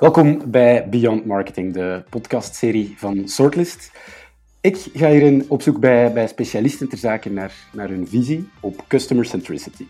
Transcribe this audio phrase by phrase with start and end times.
[0.00, 3.92] Welkom bij Beyond Marketing, de podcastserie van Sortlist.
[4.60, 8.84] Ik ga hierin op zoek bij, bij specialisten ter zake naar, naar hun visie op
[8.88, 9.86] customer centricity.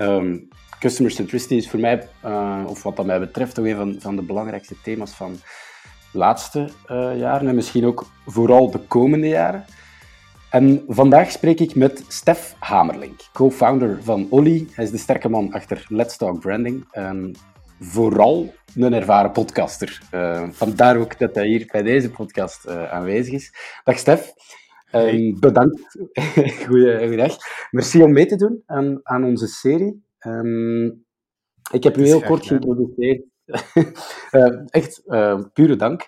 [0.00, 3.96] Um, customer centricity is voor mij, uh, of wat dat mij betreft, toch een van,
[3.98, 5.32] van de belangrijkste thema's van
[6.12, 9.64] de laatste uh, jaren en misschien ook vooral de komende jaren.
[10.50, 14.68] En vandaag spreek ik met Stef Hamerlink, co-founder van Olly.
[14.72, 16.86] Hij is de sterke man achter Let's Talk Branding.
[17.80, 20.02] Vooral een ervaren podcaster.
[20.14, 23.54] Uh, vandaar ook dat hij hier bij deze podcast uh, aanwezig is.
[23.84, 24.32] Dag Stef.
[24.84, 25.36] Hey.
[25.40, 25.98] bedankt.
[26.66, 27.36] Goeiedag.
[27.70, 30.02] Merci om mee te doen aan, aan onze serie.
[30.26, 31.04] Um,
[31.72, 33.24] ik heb u heel kort geïntroduceerd.
[34.30, 35.02] uh, echt,
[35.52, 36.06] pure dank.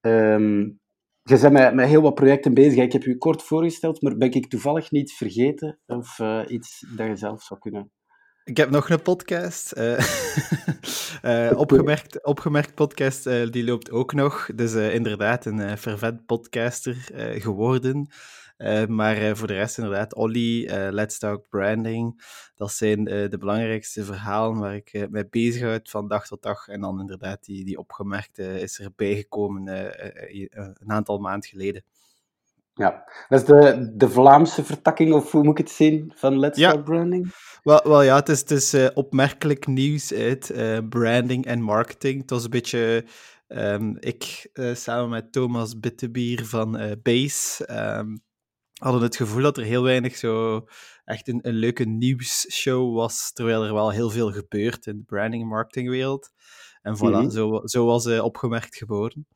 [0.00, 0.80] Um,
[1.22, 2.82] je bent met, met heel wat projecten bezig.
[2.82, 7.16] Ik heb u kort voorgesteld, maar ben ik toevallig niet vergeten of iets dat je
[7.16, 7.92] zelf zou kunnen
[8.44, 9.72] ik heb nog een podcast.
[11.24, 14.48] Uh, uh, opgemerkt, opgemerkt podcast, uh, die loopt ook nog.
[14.54, 16.94] Dus inderdaad een vervet podcaster
[17.38, 18.08] geworden.
[18.88, 22.22] maar voor de rest inderdaad, Olly, Let's Talk Branding.
[22.54, 26.68] Dat zijn de belangrijkste verhalen waar ik mee bezighoud van dag tot dag.
[26.68, 29.66] En dan inderdaad, die, die opgemerkte is erbij gekomen
[30.80, 31.84] een aantal maanden geleden.
[32.74, 36.58] Ja, dat is de, de Vlaamse vertakking, of hoe moet ik het zien, van Let's
[36.58, 36.70] ja.
[36.70, 37.34] Talk Branding?
[37.62, 42.20] Wel, wel ja, het is, het is uh, opmerkelijk nieuws uit uh, branding en marketing.
[42.20, 43.04] Het was een beetje...
[43.48, 48.22] Um, ik, uh, samen met Thomas Bittebier van Base, um,
[48.74, 50.64] hadden het gevoel dat er heel weinig zo
[51.04, 55.42] echt een, een leuke nieuwsshow was, terwijl er wel heel veel gebeurt in de branding-
[55.42, 56.30] en marketingwereld.
[56.82, 57.30] En voilà, mm -hmm.
[57.30, 59.26] zo, zo was opgemerkt geboren.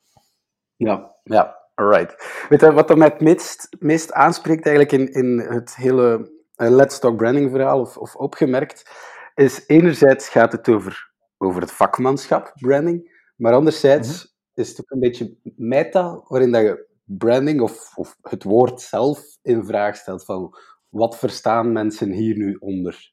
[0.76, 2.44] Ja, ja, alright.
[2.48, 6.98] Weet je, wat mij het meest, meest aanspreekt eigenlijk in, in het hele uh, Let's
[6.98, 8.90] Talk Branding verhaal, of, of opgemerkt,
[9.34, 14.60] is enerzijds gaat het over, over het vakmanschap, branding, maar anderzijds mhm.
[14.60, 19.20] is het ook een beetje meta, waarin dat je branding of, of het woord zelf
[19.42, 20.56] in vraag stelt van
[20.88, 23.12] wat verstaan mensen hier nu onder?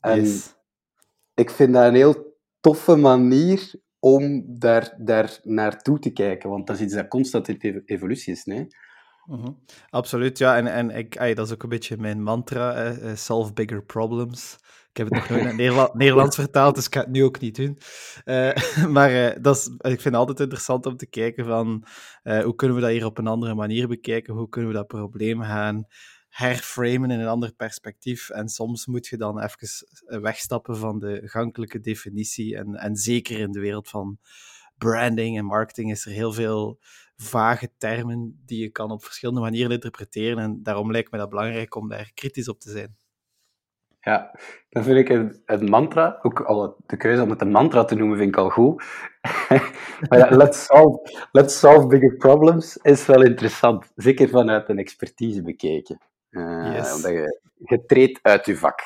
[0.00, 0.26] En
[1.34, 6.76] ik vind dat een heel toffe manier om daar, daar naartoe te kijken, want dat
[6.76, 8.44] is iets dat constant in evolutie is.
[8.44, 8.66] Nee?
[9.26, 9.50] Mhm.
[9.90, 10.56] Absoluut, ja.
[10.56, 14.56] En, en ik, ay, dat is ook een beetje mijn mantra, uh, solve bigger problems.
[14.90, 17.24] Ik heb het nog nooit in het Nederland, Nederlands vertaald, dus ik ga het nu
[17.24, 17.78] ook niet doen.
[18.24, 18.54] Uh,
[18.96, 21.84] maar uh, dat is, ik vind het altijd interessant om te kijken van
[22.22, 25.42] hoe kunnen we dat hier op een andere manier bekijken, hoe kunnen we dat probleem
[25.42, 25.86] gaan
[26.34, 28.30] herframen in een ander perspectief.
[28.30, 32.56] En soms moet je dan even wegstappen van de gankelijke definitie.
[32.56, 34.18] En, en zeker in de wereld van
[34.78, 36.78] branding en marketing is er heel veel
[37.16, 40.38] vage termen die je kan op verschillende manieren interpreteren.
[40.38, 42.96] En daarom lijkt me dat belangrijk om daar kritisch op te zijn.
[44.00, 47.84] Ja, dan vind ik het, het mantra, ook al de keuze om het een mantra
[47.84, 48.84] te noemen, vind ik al goed.
[50.40, 53.92] let's solve, let's solve bigger problems is wel interessant.
[53.94, 55.98] Zeker vanuit een expertise bekeken.
[56.34, 56.94] Uh, yes.
[56.94, 58.80] Omdat je, je treedt uit je vak.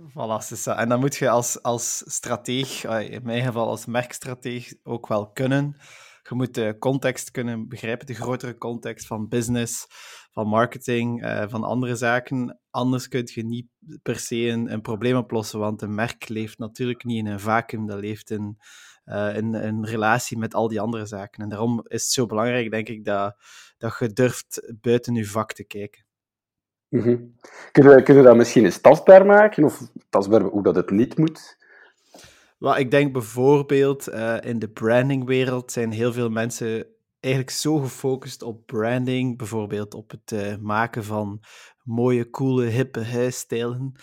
[0.00, 5.30] Voilà, En dan moet je als, als strateeg, in mijn geval als merkstrateeg, ook wel
[5.30, 5.76] kunnen.
[6.22, 9.86] Je moet de context kunnen begrijpen, de grotere context van business,
[10.32, 12.60] van marketing, uh, van andere zaken.
[12.70, 13.66] Anders kun je niet
[14.02, 17.86] per se een, een, probleem oplossen, want een merk leeft natuurlijk niet in een vacuüm,
[17.86, 18.58] dat leeft in,
[19.04, 21.42] uh, in een relatie met al die andere zaken.
[21.42, 23.36] En daarom is het zo belangrijk, denk ik, dat,
[23.78, 26.04] dat je durft buiten je vak te kijken.
[26.90, 27.34] Mm -hmm.
[27.72, 29.64] Kunnen we dat misschien eens tastbaar maken?
[29.64, 31.58] Of tastbaar hoe dat het niet moet?
[32.76, 36.86] Ik denk bijvoorbeeld uh, in de brandingwereld zijn heel veel mensen
[37.20, 41.40] eigenlijk zo gefocust op branding, bijvoorbeeld op het uh, maken van
[41.82, 43.94] mooie, coole, hippe huisstijlen,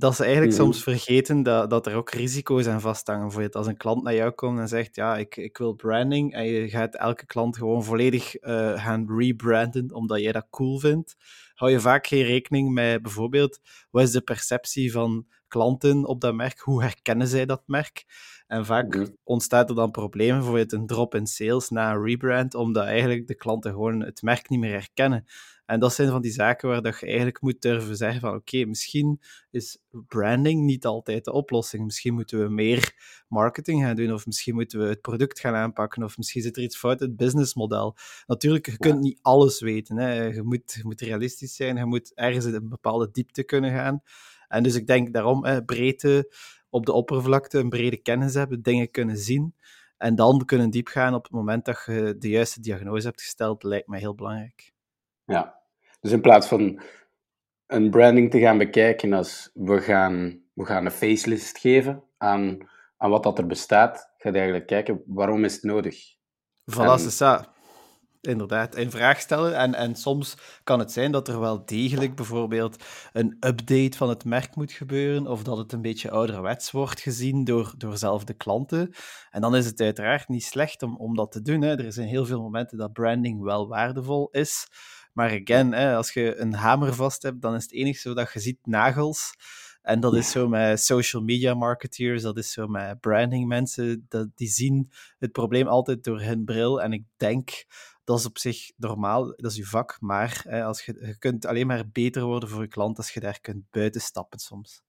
[0.00, 0.72] dat ze eigenlijk mm -hmm.
[0.72, 3.22] soms vergeten dat, dat er ook risico's aan vasthangen.
[3.22, 6.44] Bijvoorbeeld als een klant naar jou komt en zegt, ja, ik, ik wil branding, en
[6.44, 11.16] je gaat elke klant gewoon volledig uh, gaan rebranden, omdat jij dat cool vindt,
[11.54, 16.34] hou je vaak geen rekening met bijvoorbeeld, wat is de perceptie van klanten op dat
[16.34, 16.60] merk?
[16.60, 18.04] Hoe herkennen zij dat merk?
[18.46, 22.54] En vaak mm ontstaat er dan problemen, bijvoorbeeld een drop in sales na een rebrand,
[22.54, 25.26] omdat eigenlijk de klanten gewoon het merk niet meer herkennen.
[25.70, 28.64] En dat zijn van die zaken waar dat je eigenlijk moet durven zeggen van oké,
[28.64, 29.20] misschien
[29.50, 31.84] is branding niet altijd de oplossing.
[31.84, 32.94] Misschien moeten we meer
[33.28, 36.62] marketing gaan doen, of misschien moeten we het product gaan aanpakken, of misschien zit er
[36.62, 37.96] iets fout in het businessmodel.
[38.26, 39.96] Natuurlijk, je kunt niet alles weten.
[39.96, 40.22] Hè.
[40.22, 44.02] Je, moet, je moet realistisch zijn, je moet ergens in een bepaalde diepte kunnen gaan.
[44.48, 46.34] En dus ik denk daarom, hè, breedte
[46.70, 49.54] op de oppervlakte, een brede kennis hebben, dingen kunnen zien.
[49.96, 53.62] En dan kunnen diep gaan op het moment dat je de juiste diagnose hebt gesteld,
[53.62, 54.72] lijkt mij heel belangrijk.
[55.24, 55.59] Ja,
[56.00, 56.82] dus in plaats van
[57.66, 62.58] een branding te gaan bekijken als we gaan, we gaan een facelist geven aan,
[62.96, 66.18] aan wat dat er bestaat, gaat eigenlijk kijken waarom is het nodig.
[66.70, 67.58] Voilà, ça.
[68.20, 69.56] Inderdaad, een vraag stellen.
[69.56, 74.24] En, en soms kan het zijn dat er wel degelijk bijvoorbeeld een update van het
[74.24, 78.34] merk moet gebeuren, of dat het een beetje ouderwets wordt gezien door, door zelf de
[78.34, 78.94] klanten.
[79.30, 81.62] En dan is het uiteraard niet slecht om, om dat te doen.
[81.62, 81.84] Hè.
[81.84, 84.68] Er zijn heel veel momenten dat branding wel waardevol is.
[85.20, 88.40] Maar again, hè, als je een hamer vast hebt, dan is het enige dat je
[88.40, 89.34] ziet nagels.
[89.82, 94.28] En dat is zo met social media marketeers, dat is zo met branding mensen, dat,
[94.34, 96.82] die zien het probleem altijd door hun bril.
[96.82, 97.64] En ik denk
[98.04, 101.46] dat is op zich normaal, dat is je vak, maar hè, als je, je kunt
[101.46, 104.82] alleen maar beter worden voor je klant als je daar kunt buiten stappen soms.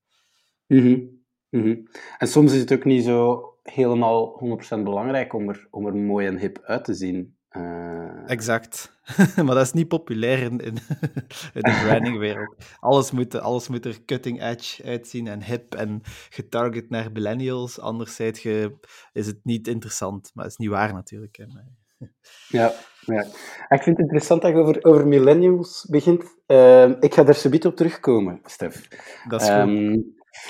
[0.68, 1.88] Mm -hmm.
[2.18, 4.44] En soms is het ook niet zo helemaal
[4.80, 7.40] 100% belangrijk om er, om er mooi en hip uit te zien.
[7.58, 7.92] Uh...
[8.32, 9.00] Exact.
[9.46, 10.78] maar dat is niet populair in, in,
[11.54, 12.56] in de brandingwereld.
[12.80, 17.80] Alles moet, alles moet er cutting edge uitzien en hip en getarget naar millennials.
[17.80, 18.78] Anders je,
[19.14, 20.32] is het niet interessant.
[20.34, 21.36] Maar dat is niet waar natuurlijk.
[21.38, 21.46] Hè.
[22.48, 23.22] Ja, ja.
[23.70, 26.24] Ik vind het interessant dat je over, over millennials begint.
[26.48, 28.88] Uh, ik ga daar subiet op terugkomen, Stef.
[29.28, 30.04] Dat is um, goed.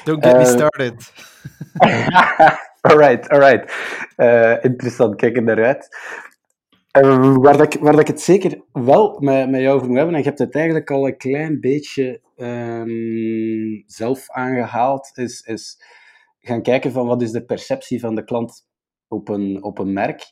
[0.03, 1.13] Don't get uh, me started.
[2.81, 3.73] alright, alright.
[4.63, 5.89] Interessant, kijk er naar uit.
[6.99, 9.97] Uh, waar, dat ik, waar dat ik het zeker wel met, met jou over moet
[9.97, 15.83] hebben, en je hebt het eigenlijk al een klein beetje um, zelf aangehaald, is, is
[16.39, 18.67] gaan kijken van wat is de perceptie van de klant
[19.07, 20.23] op een, op een merk.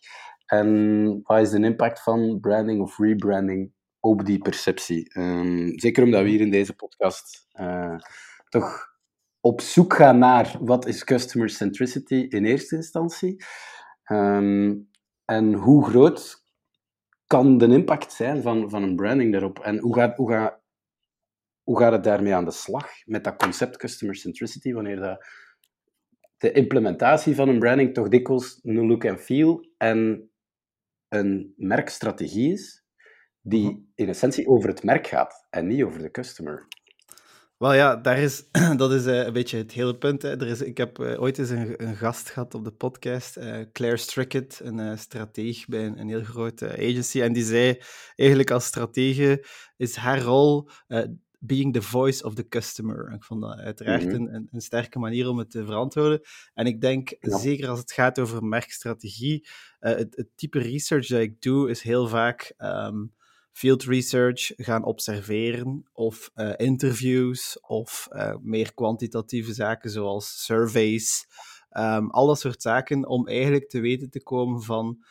[0.46, 5.20] En wat is de impact van branding of rebranding op die perceptie?
[5.20, 7.96] Um, zeker omdat we hier in deze podcast uh,
[8.50, 8.88] toch
[9.40, 13.44] op zoek gaan naar wat is customer centricity in eerste instantie.
[14.12, 14.90] Um,
[15.26, 16.48] en hoe groot
[17.30, 19.60] kan de impact zijn van, van een branding daarop?
[19.60, 20.62] En hoe gaat, hoe, gaat,
[21.64, 25.26] hoe gaat het daarmee aan de slag met dat concept customer centricity, wanneer dat
[26.38, 30.30] de implementatie van een branding toch dikwijls een look and feel en
[31.08, 32.84] een merkstrategie is
[33.42, 33.80] die mhm.
[33.96, 36.68] in essentie over het merk gaat en niet over de customer.
[37.60, 38.44] Wel ja, daar is,
[38.78, 40.22] dat is uh, een beetje het hele punt.
[40.22, 40.30] Hè.
[40.30, 43.58] Er is, ik heb uh, ooit eens een, een, gast gehad op de podcast, uh,
[43.74, 47.22] Claire Strickett, een uh, strateeg bij een, een heel grote agency.
[47.22, 47.82] En die zei
[48.16, 49.46] eigenlijk als stratege
[49.78, 50.70] is haar rol
[51.40, 53.12] being the voice of the customer.
[53.14, 54.14] Ik vond dat uiteraard mhm.
[54.16, 56.22] een, een, sterke manier om het te verantwoorden.
[56.54, 59.48] En ik denk, zeker als het gaat over merkstrategie,
[59.80, 63.14] het, het, type research dat ik doe, is heel vaak um,
[63.60, 71.28] field research, gaan observeren, of uh, interviews, of uh, meer kwantitatieve zaken zoals surveys.
[71.72, 75.04] Um, al dat soort zaken, om eigenlijk te weten te komen van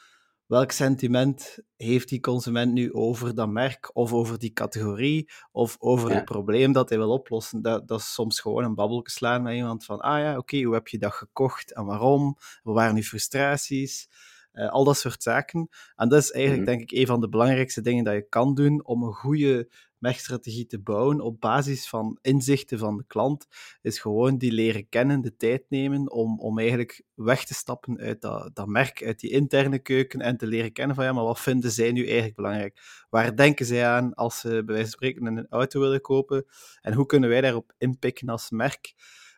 [0.47, 6.15] welk sentiment heeft die consument nu over dat merk of over die categorie of over
[6.15, 7.63] het probleem dat hij wil oplossen.
[7.63, 10.75] Dat, dat is soms gewoon een babbelje slaan met iemand van, ah ja, oké, hoe
[10.75, 12.37] heb je dat gekocht en waarom?
[12.63, 14.09] Wat waren uw frustraties?
[14.53, 15.69] Uh, al dat soort zaken.
[15.97, 16.77] En dat is eigenlijk, mhm.
[16.77, 19.69] denk ik, een van de belangrijkste dingen dat je kan doen om een goede
[19.99, 23.47] merkstrategie te bouwen op basis van inzichten van de klant,
[23.83, 28.21] is gewoon die leren kennen, de tijd nemen om, om eigenlijk weg te stappen uit
[28.21, 31.41] dat, dat merk, uit die interne keuken en te leren kennen van ja, maar wat
[31.41, 33.07] vinden zij nu eigenlijk belangrijk?
[33.11, 36.45] Waar denken zij aan als ze bij wijze van spreken een auto willen kopen?
[36.81, 38.95] En hoe kunnen wij daarop inpikken als merk?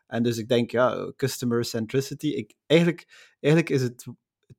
[0.07, 2.27] En dus ik denk, ja, customer centricity.
[2.27, 4.05] Ik, eigenlijk, eigenlijk is het,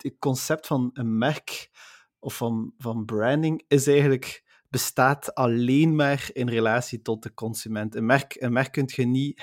[0.02, 1.70] het concept van een merk
[2.19, 7.94] of van, van branding is eigenlijk bestaat alleen maar in relatie tot de consument.
[7.94, 9.41] Een merk, een merk kun je niet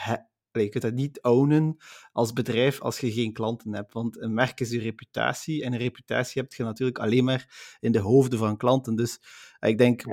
[0.51, 1.77] je kunt dat niet ownen
[2.11, 3.93] als bedrijf als je geen klanten hebt.
[3.93, 5.63] Want een merk is je reputatie.
[5.63, 8.95] En een reputatie heb je natuurlijk alleen maar in de hoofden van klanten.
[8.95, 9.19] Dus
[9.59, 10.03] ik denk,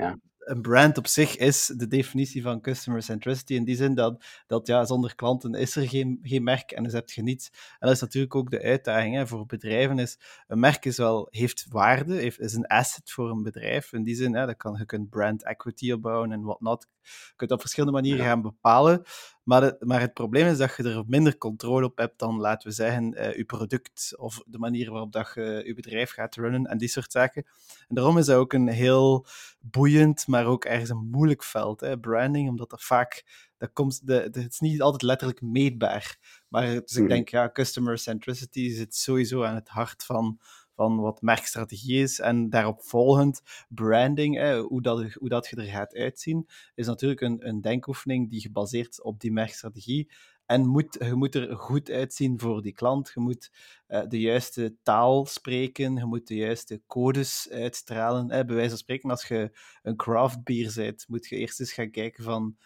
[0.47, 3.53] een brand op zich is de definitie van customer centricity.
[3.53, 6.93] In die zin dat, dat ja, zonder klanten is er geen, geen merk en dus
[6.93, 7.49] heb je niets.
[7.51, 9.99] En dat is natuurlijk ook de uitdaging hè, voor bedrijven.
[9.99, 13.93] Is, een merk is wel, heeft waarde, heeft, is een asset voor een bedrijf.
[13.93, 16.87] In die zin, hè, dat kan, je kunt brand equity opbouwen en whatnot.
[17.01, 19.03] Je kunt op verschillende manieren gaan bepalen.
[19.47, 22.67] Maar het, maar het probleem is dat je er minder controle op hebt dan, laten
[22.67, 26.65] we zeggen, uh, je product of de manier waarop dat je je bedrijf gaat runnen
[26.65, 27.45] en die soort zaken.
[27.87, 29.25] En daarom is dat ook een heel
[29.59, 33.25] boeiend, maar ook ergens een moeilijk veld, hè, branding, omdat dat vaak,
[33.57, 36.17] dat komt, de, het is niet altijd letterlijk meetbaar.
[36.47, 37.07] Maar dus ik hmm.
[37.07, 40.39] denk, ja, customer centricity zit sowieso aan het hart van,
[40.77, 42.19] van wat merkstrategie is.
[42.19, 47.47] En daarop volgend branding, hoe, dat, hoe dat je er gaat uitzien, is natuurlijk een,
[47.47, 50.09] een denkoefening die gebaseerd op die merkstrategie.
[50.45, 53.11] En moet, je moet er goed uitzien voor die klant.
[53.13, 53.51] Je moet
[53.87, 55.95] uh, de juiste taal spreken.
[55.95, 58.27] Je moet de juiste codes uitstralen.
[58.27, 61.91] Bij wijze van spreken, als je een craft beer bent, moet je eerst eens gaan
[61.91, 62.57] kijken van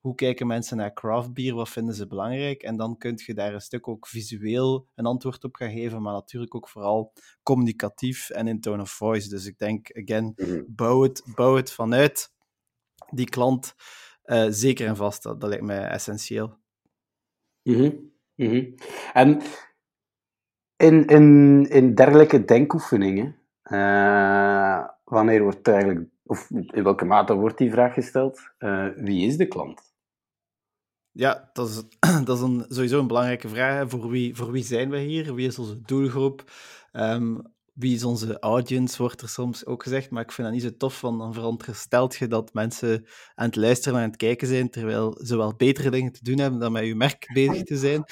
[0.00, 2.62] hoe kijken mensen naar craft beer, wat vinden ze belangrijk.
[2.62, 6.12] En dan kun je daar een stuk ook visueel een antwoord op gaan geven, maar
[6.12, 9.28] natuurlijk ook vooral communicatief en in tone of voice.
[9.28, 10.62] Dus ik denk, again, mhm.
[10.66, 12.32] bouw het, bouw het vanuit
[13.10, 13.74] die klant
[14.24, 15.22] uh, zeker en vast.
[15.22, 16.58] Dat, dat lijkt mij essentieel.
[17.62, 18.74] Mm -hmm.
[19.12, 19.42] En
[20.76, 27.70] in, in, in dergelijke denkoefeningen, uh, wanneer wordt eigenlijk, of in welke mate wordt die
[27.70, 29.89] vraag gesteld, uh, wie is de klant?
[31.12, 31.82] Ja, dat is,
[32.24, 33.88] dat is een, sowieso een belangrijke vraag.
[33.88, 35.34] Voor wie, voor wie zijn we hier?
[35.34, 36.52] Wie is onze doelgroep?
[36.92, 37.42] Um,
[37.80, 40.76] wie is onze audience, wordt er soms ook gezegd, maar ik vind dat niet zo
[40.76, 44.70] tof, want dan veronderstelt je dat mensen aan het luisteren en aan het kijken zijn,
[44.70, 48.04] terwijl ze wel betere dingen te doen hebben dan met je merk bezig te zijn.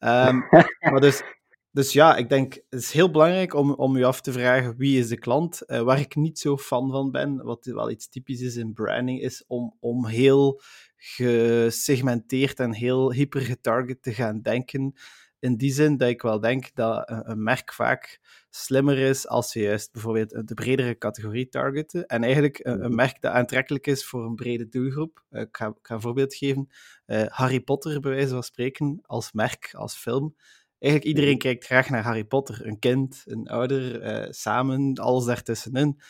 [0.00, 0.46] Um,
[0.90, 1.22] maar dus,
[1.70, 4.98] dus ja, ik denk, het is heel belangrijk om, om je af te vragen wie
[4.98, 5.62] is de klant.
[5.66, 9.20] Uh, waar ik niet zo fan van ben, wat wel iets typisch is in branding,
[9.20, 10.60] is om, om heel
[11.04, 14.94] gesegmenteerd en heel hyper getarget te gaan denken.
[15.38, 19.60] In die zin dat ik wel denk dat een, merk vaak slimmer is als je
[19.60, 22.06] juist bijvoorbeeld de bredere categorie targeten.
[22.06, 25.24] En eigenlijk een, een merk dat aantrekkelijk is voor een brede doelgroep.
[25.30, 26.68] Uh, ik, ga, ik, ga, een voorbeeld geven.
[27.06, 30.34] Uh, Harry Potter, bij wijze van spreken, als merk, als film.
[30.78, 31.42] Eigenlijk iedereen mhm.
[31.42, 32.66] kijkt graag naar Harry Potter.
[32.66, 36.00] Een kind, een ouder, uh, samen, alles daartussenin.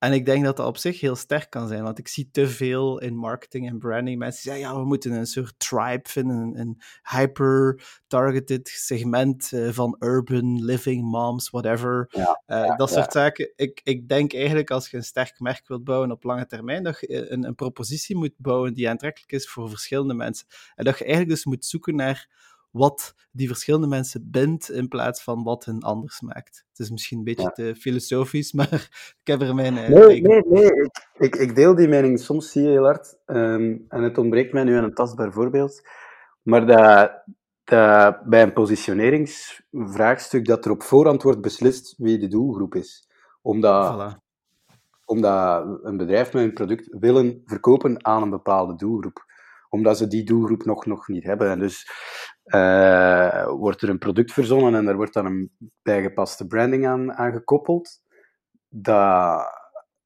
[0.00, 2.48] En ik denk dat dat op zich heel sterk kan zijn, want ik zie te
[2.48, 6.80] veel in marketing en branding mensen zeggen, ja, we moeten een soort tribe vinden, een,
[7.10, 12.06] hyper-targeted segment uh, van urban living, moms, whatever.
[12.10, 13.52] Ja, uh, dat soort zaken.
[13.56, 17.00] Ik, ik denk eigenlijk als je een sterk merk wilt bouwen op lange termijn, dat
[17.00, 20.46] je een, een propositie moet bouwen die aantrekkelijk is voor verschillende mensen.
[20.74, 22.28] En dat je eigenlijk dus moet zoeken naar
[22.70, 26.64] wat die verschillende mensen bindt in plaats van wat hen anders maakt.
[26.68, 28.88] Het is misschien een beetje te filosofisch, maar
[29.20, 29.74] ik heb er mijn.
[29.74, 30.70] Uh, nee, nee, nee,
[31.18, 32.20] ik, ik, deel die mening.
[32.20, 35.88] Soms zie je heel hard, um, en het ontbreekt mij nu aan een tastbaar voorbeeld,
[36.42, 37.22] maar dat,
[37.64, 43.08] dat bij een positioneringsvraagstuk dat er op voorhand wordt beslist wie de doelgroep is.
[43.42, 44.16] Omdat, voilà.
[45.04, 49.28] omdat een bedrijf met een product willen verkopen aan een bepaalde doelgroep
[49.70, 51.50] omdat ze die doelgroep nog, nog niet hebben.
[51.50, 51.90] En dus
[52.54, 55.50] uh, wordt er een product verzonnen en daar wordt dan een
[55.82, 58.00] bijgepaste branding aan, aan gekoppeld,
[58.68, 59.42] dat,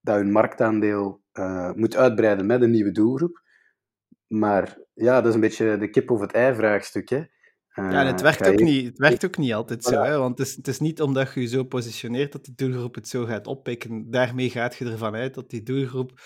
[0.01, 3.43] dat hun marktaandeel uh, moet uitbreiden met een nieuwe doelgroep.
[4.27, 7.09] Maar ja, dat is een beetje de kip of het ei vraagstuk.
[7.09, 7.17] Hè.
[7.17, 10.19] Uh, ja, en het werkt, ook niet, het werkt ook niet altijd zo, hè?
[10.19, 13.09] want het is, het is niet omdat je je zo positioneert dat die doelgroep het
[13.09, 14.11] zo gaat oppikken.
[14.11, 16.21] Daarmee gaat je ervan uit dat die doelgroep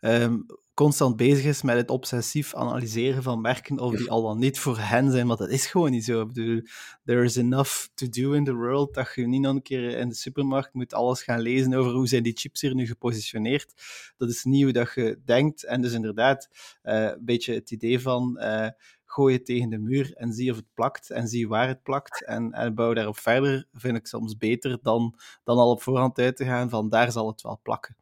[0.00, 4.58] um, constant bezig is met het obsessief analyseren van merken of die al dan niet
[4.58, 6.20] voor hen zijn, want dat is gewoon niet zo.
[6.20, 6.62] Ik bedoel,
[7.04, 10.08] there is enough to do in the world dat je niet nog een keer in
[10.08, 13.72] de supermarkt moet alles gaan lezen over hoe zijn die chips hier nu gepositioneerd.
[14.16, 15.64] Dat is hoe dat je denkt.
[15.64, 16.48] En dus inderdaad,
[16.82, 18.68] uh, een beetje het idee van uh,
[19.04, 22.24] gooi het tegen de muur en zie of het plakt en zie waar het plakt
[22.24, 26.36] en, en bouw daarop verder, vind ik soms beter dan, dan al op voorhand uit
[26.36, 27.96] te gaan van daar zal het wel plakken.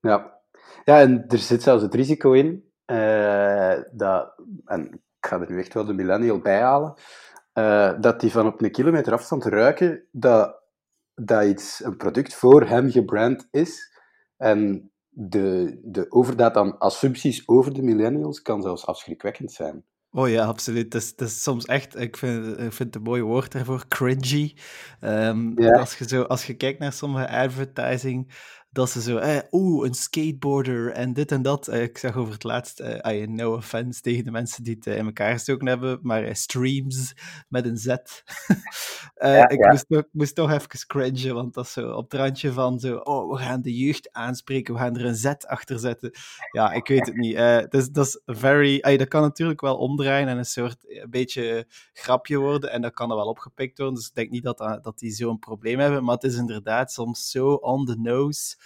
[0.00, 0.35] Ja,
[0.84, 5.58] ja, en er zit zelfs het risico in, uh, dat, en ik ga er nu
[5.58, 6.94] echt wel de millennial bij halen,
[7.54, 10.62] uh, dat die van op een kilometer afstand ruiken dat,
[11.14, 13.94] dat iets, een product voor hem gebrand is.
[14.36, 19.84] En de, de overdaad aan assumpties over de millennials kan zelfs afschrikwekkend zijn.
[20.10, 20.92] Oh ja, absoluut.
[20.92, 23.84] Het is, het is soms echt, ik vind, ik vind het een mooi woord daarvoor,
[23.88, 24.56] cringy.
[25.00, 25.78] Um, ja.
[25.78, 28.32] als, je zo, als je kijkt naar sommige advertising,
[28.76, 31.68] dat ze zo, eh, oeh, een skateboarder en dit en dat.
[31.68, 34.96] Eh, ik zag over het laatst, eh, no offense tegen de mensen die het eh,
[34.96, 37.14] in elkaar gestoken hebben, maar eh, streams
[37.48, 37.86] met een Z.
[39.16, 42.52] Eh, ik Moest, toch, moest toch even cringen, want dat is zo op het randje
[42.52, 46.10] van zo, oh, we gaan de jeugd aanspreken, we gaan er een Z achter zetten.
[46.52, 47.36] Ja, ik weet het niet.
[47.70, 52.38] dus dat is very, dat kan natuurlijk wel omdraaien en een soort, een beetje grapje
[52.38, 53.96] worden en dat kan er wel opgepikt worden.
[53.96, 57.30] Dus ik denk niet dat, dat die zo'n probleem hebben, maar het is inderdaad soms
[57.30, 58.56] zo on the nose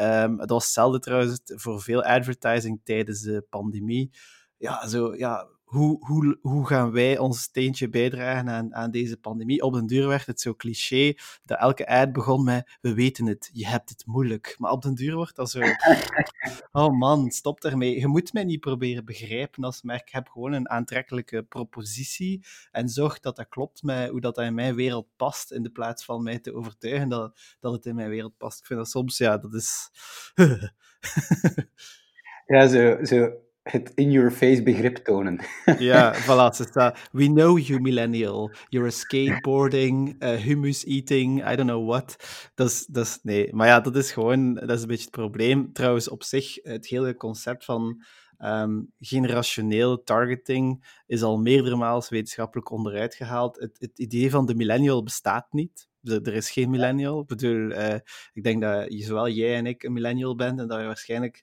[0.00, 4.10] Um, dat was hetzelfde trouwens voor veel advertising tijdens de pandemie.
[4.56, 9.62] Ja, zo, ja hoe, hoe, hoe gaan wij ons steentje bijdragen aan, aan deze pandemie?
[9.62, 13.50] Op den duur werd het zo cliché dat elke ad begon met we weten het,
[13.52, 14.54] je hebt het moeilijk.
[14.58, 15.60] Maar op den duur wordt dat zo...
[16.72, 17.98] Oh man, stop daarmee.
[17.98, 20.10] Je moet mij niet proberen begrijpen als merk.
[20.10, 24.74] Heb gewoon een aantrekkelijke propositie en zorg dat dat klopt met hoe dat in mijn
[24.74, 28.36] wereld past, in de plaats van mij te overtuigen dat, dat het in mijn wereld
[28.36, 28.58] past.
[28.58, 29.90] Ik vind dat soms, ja, dat is...
[32.46, 33.04] ja, zo...
[33.04, 35.40] zo het in-your-face begrip tonen.
[35.78, 36.94] ja, voilà.
[37.12, 38.50] We know you, millennial.
[38.68, 42.16] You're a skateboarding, uh, hummus eating, I don't know what.
[42.54, 45.72] Dat is, dat nee, maar ja, dat is gewoon, dat is een beetje het probleem.
[45.72, 48.02] Trouwens, op zich, het hele concept van
[48.44, 53.60] Um, generationele targeting is al meerdere maals wetenschappelijk onderuit gehaald.
[53.60, 55.88] Het, het idee van de millennial bestaat niet.
[56.02, 57.20] Er is geen millennial.
[57.20, 57.94] Ik bedoel, uh,
[58.32, 61.42] ik denk dat zowel jij en ik een millennial bent en dat we waarschijnlijk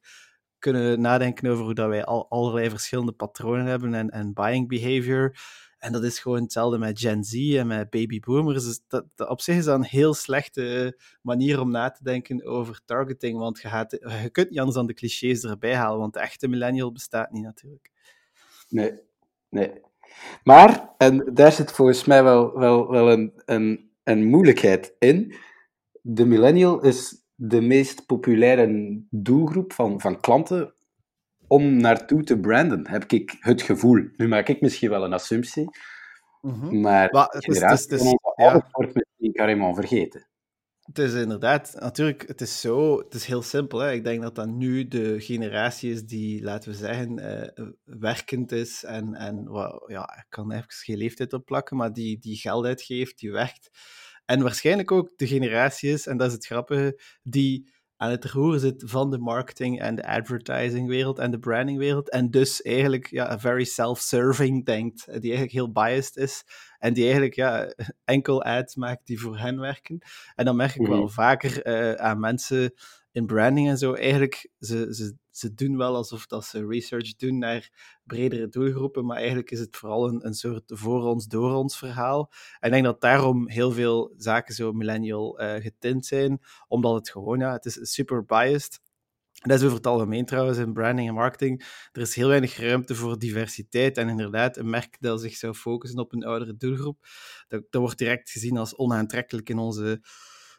[0.71, 5.37] kunnen nadenken over hoe dat wij al, allerlei verschillende patronen hebben en, en buying behavior.
[5.77, 8.63] En dat is gewoon hetzelfde met Gen Z en met baby boomers.
[8.63, 12.45] Dus dat, dat, op zich is dat een heel slechte manier om na te denken
[12.45, 13.37] over targeting.
[13.37, 13.91] Want je, gaat,
[14.23, 17.43] je kunt niet anders dan de clichés erbij halen, want de echte millennial bestaat niet
[17.43, 17.91] natuurlijk.
[18.69, 18.93] Nee,
[19.49, 19.71] nee.
[20.43, 25.35] Maar, en daar zit volgens mij wel, wel, wel een, een, een moeilijkheid in.
[26.01, 30.73] De millennial is de meest populaire doelgroep van, van klanten
[31.47, 34.07] om naartoe te branden, heb ik het gevoel.
[34.15, 35.69] Nu maak ik misschien wel een assumptie,
[36.41, 36.81] mm-hmm.
[36.81, 38.67] maar generatie het is, het ja.
[38.71, 40.27] wordt misschien carrément vergeten.
[40.85, 43.79] Het is inderdaad, natuurlijk, het is zo, het is heel simpel.
[43.79, 43.91] Hè?
[43.91, 48.83] Ik denk dat dat nu de generatie is die, laten we zeggen, uh, werkend is
[48.83, 49.47] en, en
[49.87, 53.69] ja, ik kan even geen leeftijd op plakken, maar die, die geld uitgeeft, die werkt.
[54.25, 58.59] En waarschijnlijk ook de generatie is, en dat is het grappige, die aan het roer
[58.59, 62.09] zit van de marketing en de advertising wereld en de branding wereld.
[62.09, 66.43] En dus eigenlijk ja, very self-serving denkt, die eigenlijk heel biased is.
[66.79, 67.73] En die eigenlijk ja,
[68.05, 70.01] enkel ads maakt die voor hen werken.
[70.35, 71.13] En dan merk ik wel mhm.
[71.13, 72.73] vaker uh, aan mensen
[73.15, 77.37] in branding en zo, eigenlijk, ze, ze, ze doen wel alsof dat ze research doen
[77.37, 77.69] naar
[78.03, 82.31] bredere doelgroepen, maar eigenlijk is het vooral een, een soort voor ons, door ons verhaal.
[82.59, 87.09] En ik denk dat daarom heel veel zaken zo millennial uh, getint zijn, omdat het
[87.09, 88.79] gewoon, ja, het is super biased.
[89.47, 91.87] Dat is over het algemeen trouwens in branding en marketing.
[91.91, 93.97] Er is heel weinig ruimte voor diversiteit.
[93.97, 97.07] En inderdaad, een merk dat zich zou focussen op een oudere doelgroep,
[97.47, 100.01] dat, dat wordt direct gezien als onaantrekkelijk in onze,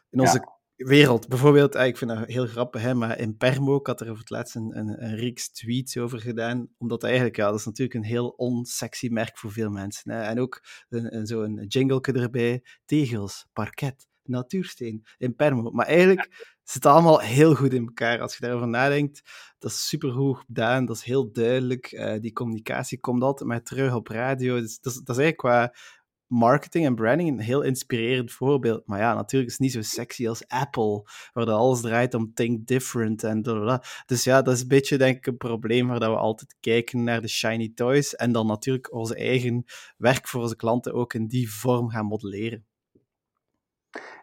[0.09, 1.27] in onze wereld.
[1.27, 4.19] Bijvoorbeeld, ah, ik vind dat heel grappig, hè, maar in Permo, ik had er over
[4.19, 7.99] het laatst een, een, een reeks tweets over gedaan, omdat eigenlijk, ja, dat is natuurlijk
[7.99, 10.11] een heel onsexy merk voor veel mensen.
[10.11, 10.21] Hè.
[10.21, 15.71] En ook een, zo'n jingleke erbij, tegels, parket, natuursteen, in Permo.
[15.71, 18.21] Maar eigenlijk zit het allemaal heel goed in elkaar.
[18.21, 19.21] Als je daarover nadenkt,
[19.59, 21.91] dat is super goed gedaan, dat is heel duidelijk.
[21.91, 24.59] Uh, die communicatie komt altijd maar terug op radio.
[24.59, 25.73] Dus dat, is, dat is eigenlijk qua
[26.27, 28.87] marketing en branding een heel inspirerend voorbeeld.
[28.87, 32.67] Maar ja, natuurlijk is het niet zo sexy als Apple, waar alles draait om think
[32.67, 33.83] different en blablabla.
[34.05, 37.03] Dus ja, dat is een beetje denk ik een probleem waar dat we altijd kijken
[37.03, 39.63] naar de shiny toys en dan natuurlijk onze eigen
[39.97, 42.65] werk voor onze klanten ook in die vorm gaan modelleren.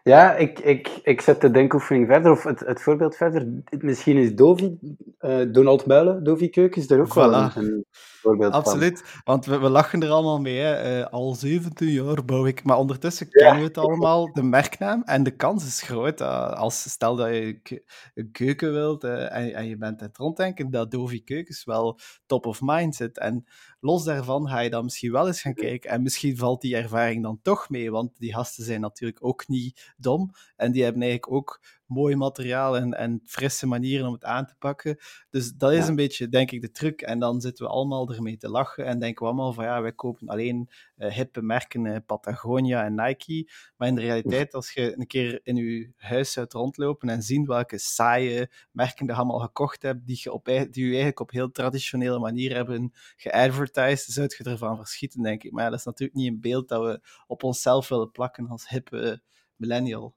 [0.03, 3.47] Ja, ik, ik, ik zet de denkoefening verder, of het, het voorbeeld verder.
[3.79, 4.77] Misschien is Dovi,
[5.19, 7.85] uh, Donald Muilen, Dovi Keukens, er ook wel een,
[8.25, 10.57] voorbeeld Absoluut, want we, we, lachen er allemaal mee.
[10.57, 10.99] Hè.
[10.99, 15.03] Uh, al 17 jaar bouw ik, maar ondertussen kennen we het allemaal, de merknaam.
[15.03, 17.83] En de kans is groot, uh, als stel dat je
[18.13, 22.59] een keuken wilt en, en, je bent het ronddenken, dat Dovi Keukens wel top of
[22.61, 23.19] mind zit.
[23.19, 23.45] En
[23.79, 27.23] los daarvan ga je dan misschien wel eens gaan kijken en misschien valt die ervaring
[27.23, 31.33] dan toch mee, want die gasten zijn natuurlijk ook niet dom en die hebben eigenlijk
[31.33, 34.97] ook mooi materiaal en, en frisse manieren om het aan te pakken.
[35.29, 37.01] Dus dat is een beetje, denk ik, de truc.
[37.01, 39.93] En dan zitten we allemaal ermee te lachen en denken we allemaal van ja, wij
[39.93, 43.49] kopen alleen uh, hippe merken, uh, Patagonia en Nike.
[43.77, 47.45] Maar in de realiteit, als je een keer in je huis zou rondlopen en zien
[47.45, 51.51] welke saaie merken je allemaal gekocht hebt, die je, op, die je eigenlijk op heel
[51.51, 55.51] traditionele manier hebben geadvertised, zou je ervan verschieten, denk ik.
[55.51, 59.21] Maar dat is natuurlijk niet een beeld dat we op onszelf willen plakken als hippe
[59.55, 60.15] millennial.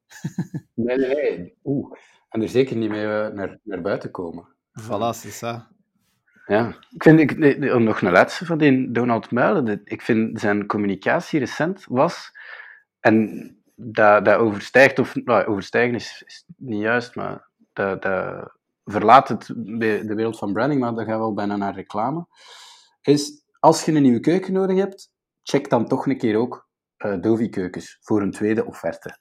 [0.75, 1.55] nee, nee, nee.
[1.65, 1.99] Oeh.
[2.29, 4.49] En er zeker niet mee eh, naar, naar buiten komen.
[4.81, 5.77] Voilà, c'est ça.
[6.47, 9.81] Ja, ik vind, ik, nee, nog een laatste van die Donald Muilen.
[9.85, 12.33] Ik vind zijn communicatie recent was,
[13.01, 18.53] en dat, dat overstijgt, of nou, overstijgen is, is niet juist, maar dat, dat
[18.85, 22.27] verlaat het de wereld van branding, maar dan gaan we wel bijna naar reclame.
[23.03, 25.11] Is als je een nieuwe keuken nodig hebt,
[25.43, 29.19] check dan toch een keer ook uh, Dovi keukens voor een tweede offerte.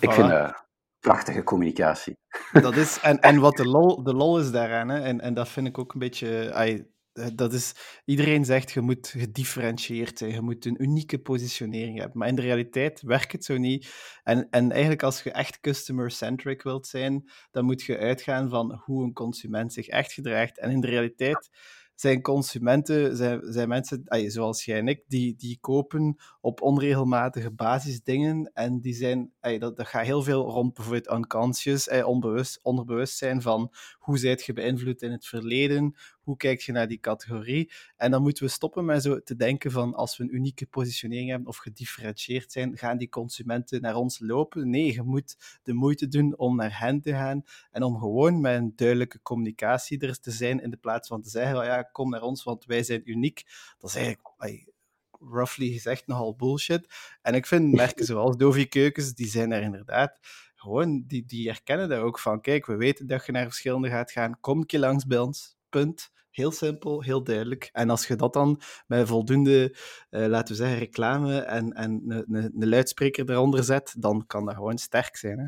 [0.00, 0.66] Ik vind dat
[1.00, 2.16] prachtige communicatie.
[2.52, 5.48] Dat is, en, en wat de lol, de lol is daaraan, hè, en, en dat
[5.48, 6.52] vind ik ook een beetje.
[6.54, 6.86] Ay,
[7.34, 12.18] dat is, iedereen zegt je moet gedifferentieerd zijn, je moet een unieke positionering hebben.
[12.18, 13.94] Maar in de realiteit werkt het zo niet.
[14.22, 19.04] En, en eigenlijk als je echt customer-centric wilt zijn, dan moet je uitgaan van hoe
[19.04, 20.58] een consument zich echt gedraagt.
[20.58, 21.50] En in de realiteit
[21.96, 28.02] zijn consumenten, zijn, zijn mensen zoals jij en ik, die, die kopen op onregelmatige basis
[28.02, 28.50] dingen.
[28.54, 34.18] En die zijn, dat, dat gaat heel veel rond bijvoorbeeld unconscious, onbewust, onderbewustzijn van hoe
[34.18, 37.72] zijt je beïnvloed in het verleden, Hoe kijk je naar die categorie?
[37.96, 41.30] En dan moeten we stoppen met zo te denken van als we een unieke positionering
[41.30, 44.70] hebben of gedifferentieerd zijn, gaan die consumenten naar ons lopen?
[44.70, 48.56] Nee, je moet de moeite doen om naar hen te gaan en om gewoon met
[48.56, 52.22] een duidelijke communicatie er te zijn in de plaats van te zeggen, ja, kom naar
[52.22, 53.44] ons, want wij zijn uniek.
[53.78, 54.74] Dat is eigenlijk
[55.20, 56.86] roughly gezegd nogal bullshit.
[57.22, 60.18] En ik vind merken zoals Dovi Keukens, die zijn er inderdaad
[60.54, 62.40] gewoon, die, die herkennen daar ook van.
[62.40, 64.40] Kijk, we weten dat je naar verschillende gaat gaan.
[64.40, 65.56] Kom een keer langs bij ons.
[65.68, 66.14] Punt.
[66.36, 67.68] Heel simpel, heel duidelijk.
[67.72, 69.76] En als je dat dan met voldoende,
[70.10, 74.78] uh, laten we zeggen, reclame en, en een luidspreker eronder zet, dan kan dat gewoon
[74.78, 75.38] sterk zijn.
[75.38, 75.46] Hè?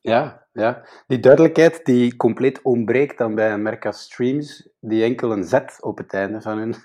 [0.00, 5.32] Ja, ja, die duidelijkheid die compleet ontbreekt dan bij een merk als Streams, die enkel
[5.32, 6.74] een Z op het einde van hun.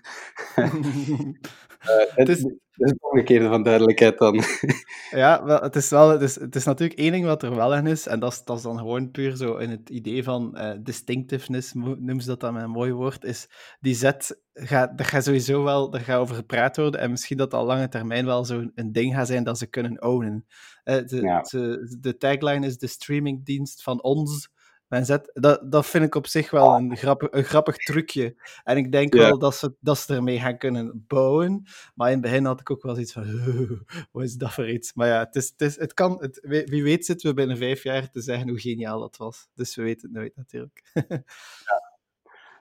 [1.89, 4.41] uh, het, is, dat is de omgekeerde van duidelijkheid dan.
[5.23, 7.75] ja, wel, het, is wel, het, is, het is natuurlijk één ding wat er wel
[7.75, 10.51] in is, en dat is, dat is dan gewoon puur zo in het idee van
[10.57, 15.07] uh, distinctiveness, noem ze dat dan met een mooi woord, is die zet, gaat, dat
[15.07, 18.45] gaat sowieso wel, daar gaat over gepraat worden, en misschien dat al lange termijn wel
[18.45, 20.45] zo'n ding gaat zijn dat ze kunnen ownen.
[20.83, 21.41] Uh, de, ja.
[21.41, 24.49] de, de tagline is de streamingdienst van ons,
[24.89, 28.35] zet, dat, dat vind ik op zich wel een grappig, een grappig trucje.
[28.63, 31.65] En ik denk wel dat ze, dat ze ermee gaan kunnen bouwen.
[31.95, 33.25] Maar in het begin had ik ook wel iets van,
[34.11, 34.93] wat is dat voor iets?
[34.93, 37.83] Maar ja, het, is, het, is, het kan, het, wie weet zitten we binnen vijf
[37.83, 39.47] jaar te zeggen hoe geniaal dat was.
[39.53, 40.83] Dus we weten het nooit natuurlijk.
[41.65, 41.94] ja.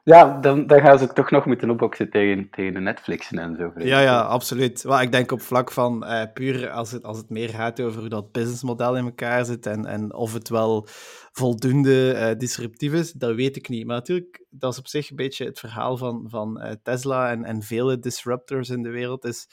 [0.04, 3.72] Ja, dan, dan gaan ze toch nog moeten opboksen tegen, tegen Netflix en zo.
[3.76, 4.84] Ja, ja, absoluut.
[5.00, 8.08] Ik denk op vlak van uh, puur als het, als het meer gaat over hoe
[8.08, 10.86] dat businessmodel in elkaar zit en, en of het wel
[11.32, 13.86] voldoende uh, disruptief is, dat weet ik niet.
[13.86, 17.44] Maar natuurlijk, dat is op zich een beetje het verhaal van, van uh, Tesla en,
[17.44, 19.24] en vele disruptors in de wereld.
[19.24, 19.48] Is,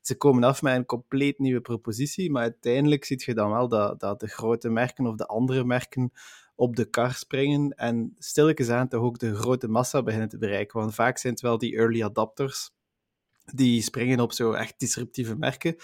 [0.00, 4.00] ze komen af met een compleet nieuwe propositie, maar uiteindelijk zie je dan wel dat,
[4.00, 6.12] dat de grote merken of de andere merken
[6.54, 10.80] op de kar springen en stilletjes aan toch ook de grote massa beginnen te bereiken.
[10.80, 12.70] Want vaak zijn het wel die early adapters
[13.44, 15.74] die springen op zo echt disruptieve merken.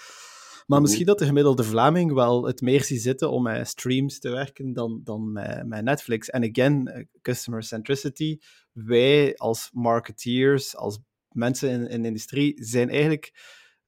[0.67, 0.81] Maar mhm.
[0.81, 4.73] misschien dat de gemiddelde Vlaming wel het meer ziet zitten om met streams te werken
[4.73, 6.29] dan, dan met, met Netflix.
[6.29, 8.37] En again, eh, customer centricity.
[8.71, 13.33] Wij als marketeers, als mensen in, in de industrie, zijn eigenlijk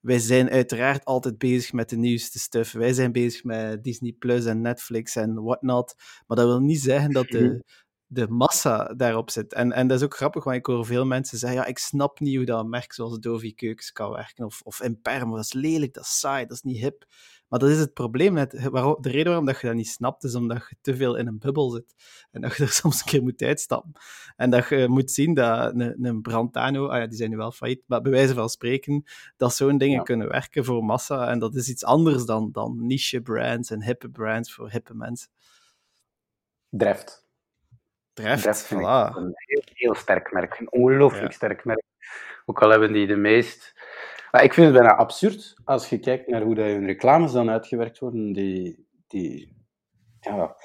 [0.03, 2.71] wij zijn uiteraard altijd bezig met de nieuwste stuff.
[2.71, 5.93] Wij zijn bezig met Disney Plus en Netflix en whatnot.
[6.27, 7.59] Maar dat wil niet zeggen dat de, mhm.
[8.07, 9.53] de massa daarop zit.
[9.53, 12.19] En, en dat is ook grappig, want ik hoor veel mensen zeggen: ja, ik snap
[12.19, 14.45] niet hoe dat een merk zoals Dovi Keukens kan werken.
[14.45, 17.05] Of, of Imperm, dat is lelijk, dat is saai, dat is niet hip.
[17.53, 18.33] Maar dat is het probleem.
[18.33, 18.51] Net.
[18.51, 21.39] De reden waarom dat je dat niet snapt, is omdat je te veel in een
[21.39, 21.93] bubbel zit.
[22.31, 23.91] En dat je er soms een keer moet uitstappen.
[24.35, 27.51] En dat je moet zien dat een, een Brantano, ah ja, die zijn nu wel
[27.51, 29.03] failliet, maar bij wijze van spreken,
[29.37, 31.29] dat zo'n dingen kunnen werken voor massa.
[31.29, 35.29] En dat is iets anders dan, dan niche brands en hippe brands voor hippe mensen.
[36.69, 37.25] Dreft.
[38.13, 39.15] Dreft, Dreft voilà.
[39.15, 40.59] een heel, heel, sterk merk.
[40.59, 41.83] Een ongelooflijk sterk merk.
[42.45, 43.73] Ook al hebben die de meest
[44.33, 47.99] maar ik vind het bijna absurd als je kijkt naar hoe hun reclames dan uitgewerkt
[47.99, 48.33] worden.
[48.33, 49.55] Die, die,
[50.19, 50.55] ja,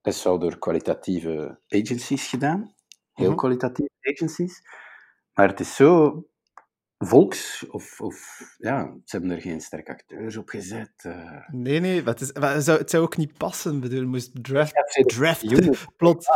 [0.00, 2.74] dat is wel door kwalitatieve agencies gedaan.
[3.12, 3.36] Heel mhm.
[3.36, 4.62] kwalitatieve agencies.
[5.32, 6.22] Maar het is zo
[7.06, 10.92] volks, of, of ja, ze hebben er geen sterke acteurs op gezet.
[11.06, 11.48] Uh...
[11.52, 13.80] Nee, nee, wat is, het, zou, het zou ook niet passen.
[13.80, 16.28] bedoel, moest draft, ja, draft plots,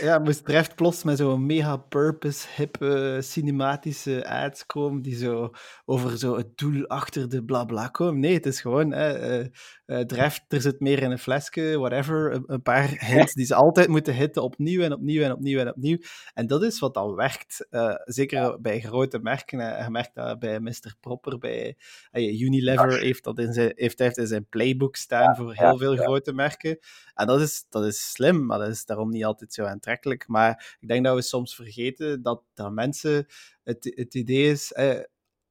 [0.00, 5.50] ja, moest draft plots met zo'n mega purpose, hippe, cinematische ads komen die zo
[5.84, 8.20] over zo het doel achter de bla bla komen.
[8.20, 9.44] Nee, het is gewoon uh,
[9.86, 13.54] uh, draft, er zit meer in een flesje, whatever, een, een paar hits die ze
[13.54, 15.98] altijd moeten hitten, opnieuw en opnieuw en opnieuw en opnieuw.
[16.34, 17.66] En dat is wat dan werkt,
[18.04, 20.94] zeker bij grote merken je merkt dat bij Mr.
[21.00, 21.76] Proper, bij
[22.12, 26.32] Unilever heeft dat in zijn, heeft, heeft in zijn playbook staan voor heel veel grote
[26.32, 26.78] merken.
[27.14, 30.28] En dat is, dat is slim, maar dat is daarom niet altijd zo aantrekkelijk.
[30.28, 33.26] Maar ik denk dat we soms vergeten dat, dat mensen,
[33.64, 35.00] het, het idee is, eh,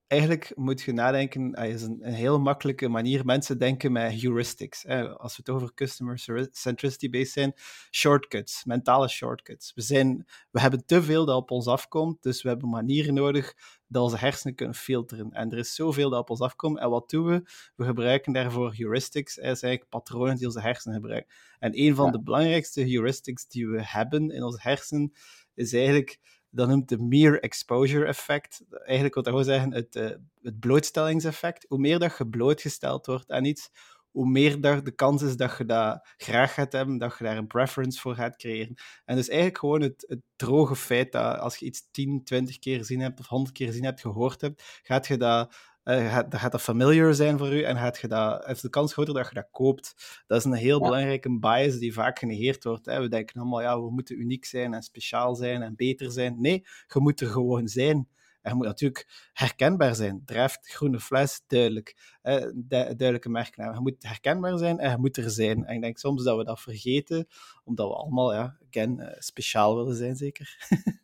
[0.08, 3.26] eigenlijk moet je nadenken, dat is een, een heel makkelijke manier.
[3.26, 4.88] Mensen denken met heuristics.
[4.88, 6.20] Als we het over customer
[6.52, 7.54] centricity based zijn,
[7.91, 9.72] shortcuts, mentale shortcuts.
[9.74, 13.54] We, zijn, we hebben te veel dat op ons afkomt, dus we hebben manieren nodig
[13.88, 15.32] dat onze hersenen kunnen filteren.
[15.32, 16.80] En er is zoveel dat op ons afkomt.
[16.80, 17.44] En wat doen we?
[17.76, 19.36] We gebruiken daarvoor heuristics.
[19.36, 21.34] Dat zijn eigenlijk patronen die onze hersenen gebruiken.
[21.60, 25.13] En een van de belangrijkste heuristics die we hebben in onze hersenen
[25.54, 26.20] is eigenlijk
[26.56, 28.62] dat noemt de mere exposure effect.
[28.70, 30.10] Eigenlijk wat dat wil zeggen, het, uh,
[30.41, 31.65] het blootstellingseffect.
[31.68, 33.70] Hoe meer dat je blootgesteld wordt aan iets,
[34.12, 37.38] hoe meer dat de kans is dat je dat graag gaat hebben, dat je daar
[37.38, 38.76] een preference voor gaat creëren.
[39.06, 42.78] En dus eigenlijk gewoon het, het droge feit dat als je iets 10, 20 keer
[42.78, 46.39] gezien hebt of 100 keer gezien hebt, gehoord hebt, gaat je dat uh, gaat, dan
[46.39, 49.28] gaat dat familiar zijn voor u en gaat je dat, is de kans groter dat
[49.28, 50.24] je dat koopt.
[50.28, 52.86] Dat is een heel belangrijke bias die vaak genegeerd wordt.
[52.86, 53.02] Hè.
[53.02, 56.41] We denken allemaal, ja, we moeten uniek zijn en speciaal zijn en beter zijn.
[56.41, 58.08] Nee, je moet er gewoon zijn.
[58.41, 60.21] En je moet natuurlijk herkenbaar zijn.
[60.26, 62.17] Dreft, groene fles, duidelijk.
[62.21, 63.74] Eh, duidelijke merknaam.
[63.74, 65.65] Je moet herkenbaar zijn en je moet er zijn.
[65.65, 67.28] En ik denk soms dat we dat vergeten,
[67.63, 70.58] omdat we allemaal, ja, again, uh, speciaal willen zijn, zeker.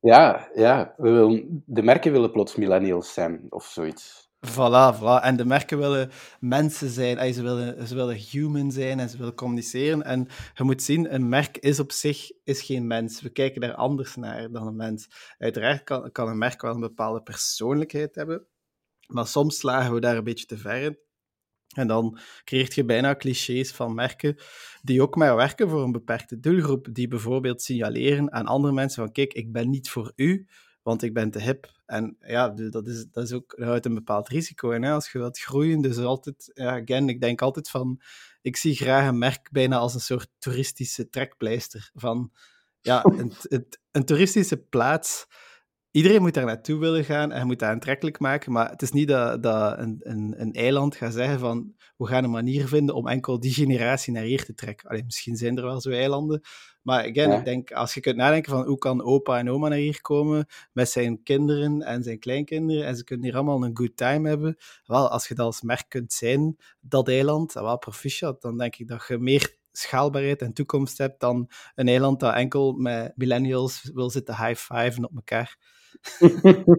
[0.00, 0.94] ja, ja.
[0.96, 4.30] We willen, de merken willen plots millennials zijn, of zoiets.
[4.46, 5.22] Voilà, voilà.
[5.22, 6.10] En de merken willen
[6.40, 7.34] mensen zijn.
[7.34, 10.02] Ze willen, ze willen human zijn en ze willen communiceren.
[10.02, 13.20] En je moet zien, een merk is op zich is geen mens.
[13.20, 15.08] We kijken daar anders naar dan een mens.
[15.38, 18.46] Uiteraard kan, kan een merk wel een bepaalde persoonlijkheid hebben.
[19.06, 20.98] Maar soms slagen we daar een beetje te ver in.
[21.76, 24.36] En dan creëert je bijna clichés van merken
[24.82, 26.88] die ook maar werken voor een beperkte doelgroep.
[26.92, 30.46] Die bijvoorbeeld signaleren aan andere mensen van kijk, ik ben niet voor u,
[30.82, 31.78] want ik ben te hip.
[31.86, 34.70] En ja, dat is, dat is ook uit een bepaald risico.
[34.70, 34.92] Hè?
[34.92, 38.00] Als je wilt groeien, dus altijd, ja, again, ik denk altijd van,
[38.42, 41.90] ik zie graag een merk bijna als een soort toeristische trekpleister.
[41.94, 42.32] Van,
[42.80, 45.26] ja, een, een, een toeristische plaats
[45.90, 48.90] iedereen moet daar naartoe willen gaan en je moet dat aantrekkelijk maken, maar het is
[48.90, 52.94] niet dat, dat een, een, een, eiland gaat zeggen van we gaan een manier vinden
[52.94, 54.88] om enkel die generatie naar hier te trekken.
[54.88, 56.40] Allee, misschien zijn er wel zo eilanden,
[56.82, 59.78] maar again, ik denk, als je kunt nadenken van hoe kan opa en oma naar
[59.78, 63.96] hier komen met zijn kinderen en zijn kleinkinderen en ze kunnen hier allemaal een good
[63.96, 68.58] time hebben, wel, als je dat als merk kunt zijn, dat eiland, wel proficiat, dan
[68.58, 73.12] denk ik dat je meer schaalbaarheid en toekomst hebt dan een eiland dat enkel met
[73.16, 75.56] millennials wil zitten high-fiven op elkaar.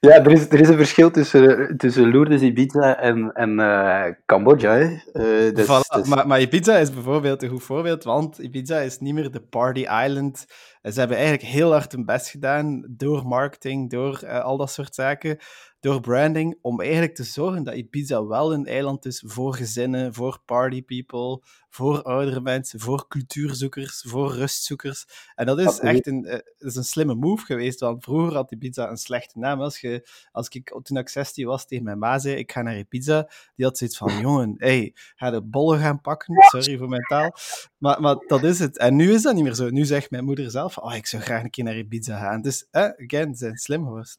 [0.00, 4.72] ja, er is, er is een verschil tussen, tussen Lourdes, Ibiza en, en uh, Cambodja.
[4.72, 4.84] Hè.
[4.84, 6.08] Uh, dus, dus...
[6.08, 9.86] Maar, maar Ibiza is bijvoorbeeld een goed voorbeeld, want Ibiza is niet meer de party
[10.04, 10.46] island.
[10.82, 14.94] Ze hebben eigenlijk heel hard hun best gedaan door marketing, door uh, al dat soort
[14.94, 15.38] zaken
[15.80, 20.40] door branding, om eigenlijk te zorgen dat Ibiza wel een eiland is voor gezinnen, voor
[20.44, 25.06] party people, voor oudere mensen, voor cultuurzoekers, voor rustzoekers.
[25.34, 28.90] En dat is echt een, uh, is een slimme move geweest, want vroeger had Ibiza
[28.90, 29.60] een slechte naam.
[29.60, 32.78] Als, je, als ik, toen ik 16 was, tegen mijn ma zei, ik ga naar
[32.78, 37.06] Ibiza, die had zoiets van, jongen, hey, ga de bollen gaan pakken, sorry voor mijn
[37.08, 37.34] taal.
[37.76, 38.78] Maar, maar dat is het.
[38.78, 39.70] En nu is dat niet meer zo.
[39.70, 42.42] Nu zegt mijn moeder zelf, oh, ik zou graag een keer naar Ibiza gaan.
[42.42, 44.18] Dus, eh, again, zijn slim geweest.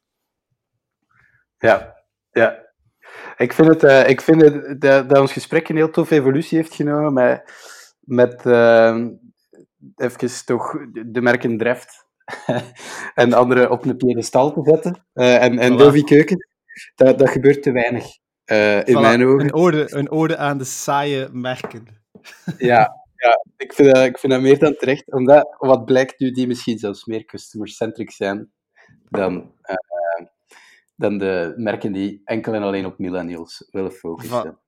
[1.60, 1.96] Ja,
[2.32, 2.68] ja.
[3.38, 6.58] Ik vind, het, uh, ik vind het, dat, dat ons gesprek een heel toffe evolutie
[6.58, 7.52] heeft genomen met,
[8.00, 9.06] met uh,
[9.96, 12.06] even toch de merken Dreft
[13.14, 15.06] en andere op een piedestal te zetten.
[15.14, 15.78] Uh, en en voilà.
[15.78, 16.48] Dovi Keuken.
[16.96, 18.06] Dat, dat gebeurt te weinig,
[18.86, 19.00] in voilà.
[19.00, 19.42] mijn ogen.
[19.42, 21.86] Een ode, een ode aan de saaie merken.
[22.58, 25.12] ja, ja ik, vind dat, ik vind dat meer dan terecht.
[25.12, 28.52] Omdat, wat blijkt nu, die misschien zelfs meer customer-centric zijn
[29.10, 29.52] dan
[31.00, 34.60] dan de merken die enkel en alleen op millennials willen focussen.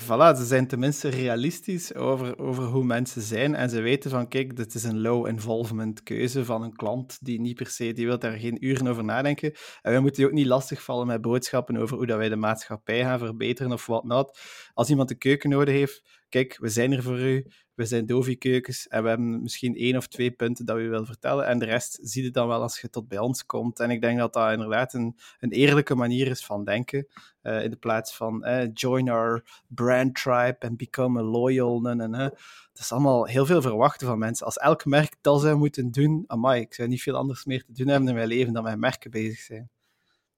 [0.00, 4.56] Voilà, ze zijn tenminste realistisch over, over hoe mensen zijn en ze weten van, kijk,
[4.56, 8.38] dit is een low-involvement keuze van een klant die niet per se, die wil daar
[8.38, 9.52] geen uren over nadenken.
[9.82, 13.18] En we moeten ook niet lastigvallen met boodschappen over hoe dat wij de maatschappij gaan
[13.18, 14.38] verbeteren of wat not.
[14.74, 18.38] Als iemand een keuken nodig heeft, kijk, we zijn er voor u, we zijn Dovi
[18.38, 21.46] Keukens en we hebben misschien één of twee punten dat we willen vertellen.
[21.46, 23.80] En de rest zie je dan wel als je tot bij ons komt.
[23.80, 27.06] En ik denk dat dat inderdaad een, een eerlijke manier is van denken.
[27.42, 31.86] Uh, in de plaats van uh, join our brand tribe and become a loyal.
[31.86, 34.46] En, en, Het is allemaal heel veel verwachten van mensen.
[34.46, 37.72] Als elk merk dat zou moeten doen, amai, ik zou niet veel anders meer te
[37.72, 39.70] doen hebben in mijn leven dan met merken bezig zijn.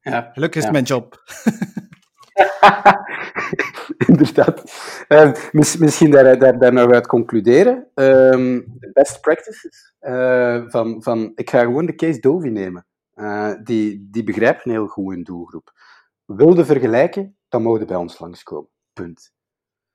[0.00, 0.72] Ja, Gelukkig is ja.
[0.72, 1.22] mijn job.
[4.06, 4.62] Inderdaad.
[5.08, 7.86] Uh, misschien daar, daar, daar nog uit concluderen.
[7.94, 8.60] Uh,
[8.92, 9.94] best practices.
[10.00, 12.86] Uh, van, van, ik ga gewoon de case Dovi nemen.
[13.14, 15.72] Uh, die, die begrijpen heel goed hun doelgroep.
[16.24, 18.70] Wilde vergelijken, dan mogen bij ons langskomen.
[18.92, 19.32] Punt.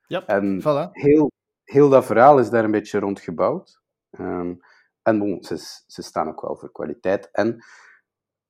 [0.06, 0.90] Ja, en voilà.
[0.92, 1.30] heel,
[1.64, 3.80] heel dat verhaal is daar een beetje rond gebouwd.
[4.18, 4.60] Um,
[5.02, 7.28] en bon, ze, ze staan ook wel voor kwaliteit.
[7.32, 7.64] En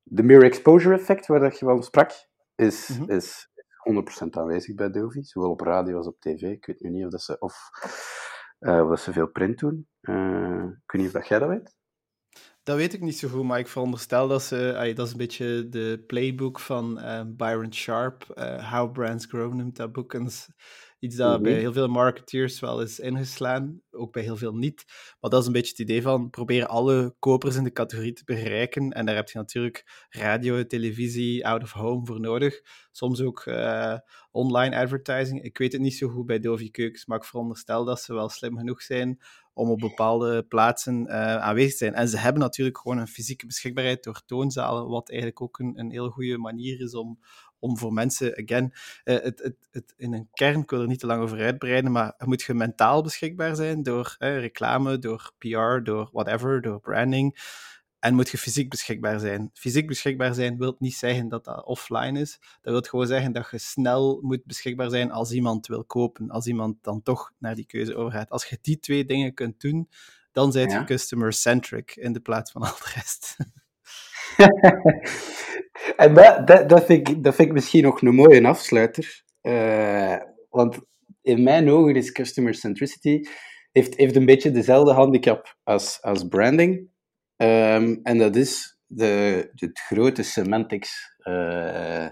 [0.03, 2.11] de mere exposure effect, waar dat je wel sprak,
[2.55, 3.09] is, mm -hmm.
[3.09, 3.50] is
[4.25, 6.41] 100% aanwezig bij Dovi, zowel op radio als op tv.
[6.41, 7.69] Ik weet nu niet of, dat ze, of,
[8.59, 9.87] of dat ze veel print doen.
[10.01, 11.75] Uh, ik weet niet of jij dat weet.
[12.63, 14.91] Dat weet ik niet zo goed, maar ik veronderstel dat ze...
[14.95, 18.23] Dat is een beetje de playbook van uh, Byron Sharp.
[18.71, 20.13] How Brands Grow noemt dat boek.
[21.01, 24.85] Iets dat bij heel veel marketeers wel is ingeslaan, ook bij heel veel niet.
[25.19, 28.23] Maar dat is een beetje het idee van proberen alle kopers in de categorie te
[28.25, 28.91] bereiken.
[28.91, 32.61] En daar heb je natuurlijk radio, televisie, out of home voor nodig.
[32.91, 33.97] Soms ook uh,
[34.31, 35.43] online advertising.
[35.43, 38.29] Ik weet het niet zo goed bij Dovi Keukens, maar ik veronderstel dat ze wel
[38.29, 39.19] slim genoeg zijn
[39.53, 41.93] om op bepaalde plaatsen uh, aanwezig te zijn.
[41.93, 45.91] En ze hebben natuurlijk gewoon een fysieke beschikbaarheid door toonzalen, wat eigenlijk ook een, een
[45.91, 47.19] heel goede manier is om,
[47.61, 50.99] om voor mensen, again, uh, het, het, het, in een kern, ik wil er niet
[50.99, 55.83] te lang over uitbreiden, maar moet je mentaal beschikbaar zijn door uh, reclame, door PR,
[55.83, 57.39] door whatever, door branding.
[57.99, 59.49] En moet je fysiek beschikbaar zijn.
[59.53, 62.39] Fysiek beschikbaar zijn wil niet zeggen dat dat offline is.
[62.61, 66.29] Dat wil gewoon zeggen dat je snel moet beschikbaar zijn als iemand wil kopen.
[66.29, 68.29] Als iemand dan toch naar die keuze overgaat.
[68.29, 69.89] Als je die twee dingen kunt doen,
[70.31, 73.35] dan zijn je customer-centric in de plaats van al de rest.
[75.95, 79.23] en dat, dat, dat, vind ik, dat vind ik misschien nog een mooie afsluiter.
[79.41, 80.15] Uh,
[80.49, 80.79] want
[81.21, 83.21] in mijn ogen is customer centricity
[83.71, 86.89] heeft, heeft een beetje dezelfde handicap als, als branding.
[87.37, 92.07] Um, en dat is de, het grote semantics uh,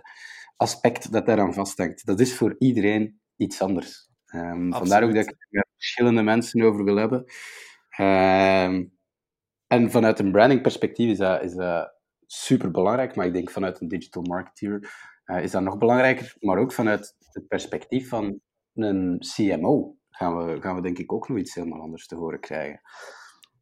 [0.56, 2.06] aspect dat daaraan vasthangt.
[2.06, 4.10] Dat is voor iedereen iets anders.
[4.34, 7.20] Um, vandaar ook dat ik er verschillende mensen over wil hebben.
[8.00, 8.98] Um,
[9.68, 11.99] en vanuit een branding perspectief is dat, is dat
[12.32, 14.92] super belangrijk, maar ik denk vanuit een digital marketeer
[15.26, 16.36] uh, is dat nog belangrijker.
[16.40, 18.40] Maar ook vanuit het perspectief van
[18.74, 22.40] een CMO gaan we, gaan we denk ik ook nog iets helemaal anders te horen
[22.40, 22.82] krijgen.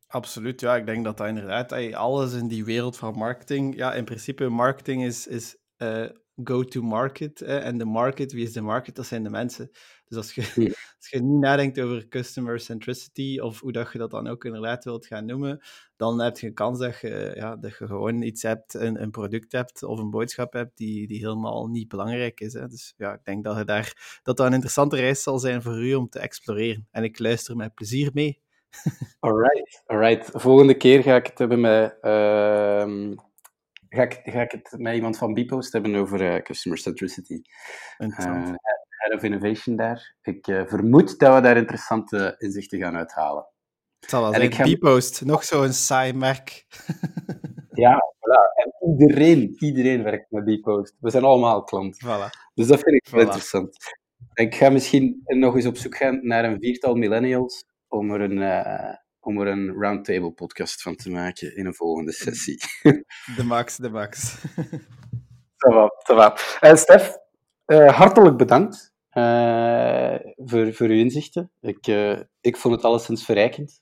[0.08, 0.76] Absoluut, ja.
[0.76, 3.76] Ik denk dat dat inderdaad alles in die wereld van marketing.
[3.76, 6.10] Ja, in principe, marketing is, is uh,
[6.44, 7.42] go-to-market.
[7.42, 8.96] En de market, wie is de market?
[8.96, 9.72] Dat zijn de mensen.
[10.08, 10.42] Dus als je,
[11.00, 14.84] als je niet nadenkt over customer centricity of hoe dat je dat dan ook inderdaad
[14.84, 15.62] wilt gaan noemen,
[15.96, 19.12] dan heb je een kans dat je, ja, dat je gewoon iets hebt, een, een
[19.12, 22.54] product hebt of een boodschap hebt die, die helemaal niet belangrijk is.
[22.54, 22.68] Hè.
[22.68, 25.84] Dus ja, ik denk dat, je daar, dat dat een interessante reis zal zijn voor
[25.84, 26.88] u om te exploreren.
[26.92, 28.42] En ik luister met plezier mee.
[29.20, 30.30] alright, alright.
[30.34, 31.98] Volgende keer ga ik het hebben met...
[32.02, 33.16] Uh,
[33.90, 37.42] ga, ik, ga ik het met iemand van Bpost hebben over uh, customer centricity.
[37.98, 38.54] Uh,
[39.08, 40.16] head of innovation daar.
[40.22, 43.48] Ik uh, vermoed dat we daar interessante inzichten gaan uithalen.
[44.00, 44.54] Het zal wel en zijn.
[44.54, 44.76] Ga...
[44.76, 46.66] Bpost, nog zo'n saai merk.
[47.84, 48.64] ja, voilà.
[48.64, 50.96] En iedereen, iedereen werkt met Bpost.
[51.00, 52.04] We zijn allemaal klant.
[52.06, 52.50] Voilà.
[52.54, 53.78] Dus dat vind ik wel interessant.
[54.34, 58.38] Ik ga misschien nog eens op zoek gaan naar een viertal millennials om er een,
[58.38, 62.58] uh, om er een roundtable podcast van te maken in een volgende sessie.
[63.36, 64.38] De max, de max.
[65.58, 66.38] Va.
[66.62, 67.18] Uh, Stef,
[67.66, 68.96] uh, hartelijk bedankt
[70.36, 71.52] voor, voor uw inzichten.
[71.62, 71.88] Ik,
[72.42, 73.82] ik vond het alleszins verrijkend.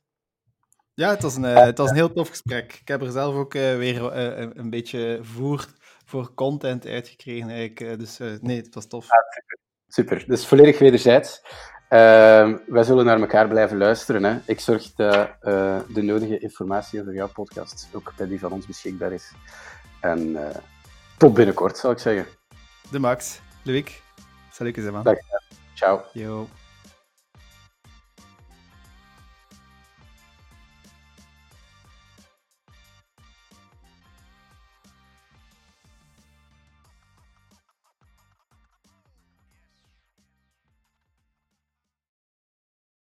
[0.94, 2.78] Ja, het was, een, het was een heel tof gesprek.
[2.82, 5.68] Ik heb er zelf ook weer een, een beetje voer
[6.06, 7.50] voor content uitgekregen.
[7.50, 8.00] Eigenlijk.
[8.00, 9.06] Dus nee, het was tof.
[9.06, 9.58] Ja, super.
[9.88, 10.28] super.
[10.28, 11.42] Dus volledig wederzijds.
[11.90, 14.24] Uh, wij zullen naar elkaar blijven luisteren.
[14.24, 14.40] Hè.
[14.46, 18.66] Ik zorg dat uh, de nodige informatie over jouw podcast ook bij die van ons
[18.66, 19.32] beschikbaar is.
[20.00, 20.50] En uh,
[21.18, 22.26] tot binnenkort, zal ik zeggen.
[22.92, 23.40] De Max.
[23.64, 24.05] Luik.
[24.56, 25.04] Salut, man.
[25.04, 25.20] Dag.
[25.76, 26.06] Ciao.
[26.14, 26.48] Yo.